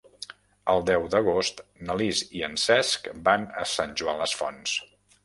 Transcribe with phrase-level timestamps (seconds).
[0.71, 4.75] El deu d'agost na Lis i en Cesc van a Sant Joan les Fonts.